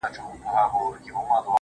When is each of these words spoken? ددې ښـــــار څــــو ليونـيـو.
ددې 0.03 0.21
ښـــــار 0.51 0.67
څــــو 0.71 0.83
ليونـيـو. 1.03 1.47